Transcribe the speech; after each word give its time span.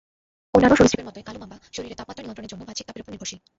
অন্যান্য 0.55 0.75
সরীসৃপের 0.79 1.07
মতোই 1.07 1.25
কালো 1.27 1.39
মাম্বা 1.41 1.57
শরীরের 1.75 1.99
তাপমাত্রা 1.99 2.23
নিয়ন্ত্রণের 2.23 2.51
জন্য 2.51 2.61
বাহ্যিক 2.67 2.85
তাপের 2.87 3.03
ওপর 3.03 3.11
নির্ভরশীল। 3.13 3.39